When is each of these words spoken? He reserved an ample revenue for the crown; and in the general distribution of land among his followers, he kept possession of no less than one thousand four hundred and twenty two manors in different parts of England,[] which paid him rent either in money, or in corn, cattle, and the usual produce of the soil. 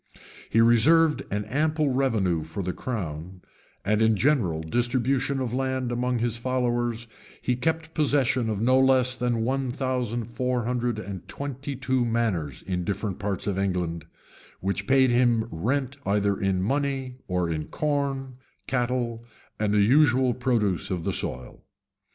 He 0.49 0.61
reserved 0.61 1.21
an 1.29 1.45
ample 1.45 1.89
revenue 1.93 2.41
for 2.41 2.63
the 2.63 2.73
crown; 2.73 3.43
and 3.85 4.01
in 4.01 4.13
the 4.13 4.17
general 4.17 4.61
distribution 4.63 5.39
of 5.39 5.53
land 5.53 5.91
among 5.91 6.17
his 6.17 6.37
followers, 6.37 7.07
he 7.39 7.55
kept 7.55 7.93
possession 7.93 8.49
of 8.49 8.59
no 8.59 8.79
less 8.79 9.13
than 9.13 9.43
one 9.43 9.71
thousand 9.71 10.23
four 10.25 10.65
hundred 10.65 10.97
and 10.97 11.27
twenty 11.27 11.75
two 11.75 12.03
manors 12.03 12.63
in 12.63 12.83
different 12.83 13.19
parts 13.19 13.45
of 13.45 13.59
England,[] 13.59 14.07
which 14.59 14.87
paid 14.87 15.11
him 15.11 15.45
rent 15.51 15.97
either 16.03 16.35
in 16.35 16.63
money, 16.63 17.19
or 17.27 17.47
in 17.47 17.65
corn, 17.67 18.37
cattle, 18.65 19.23
and 19.59 19.71
the 19.71 19.81
usual 19.81 20.33
produce 20.33 20.89
of 20.89 21.03
the 21.03 21.13
soil. 21.13 21.61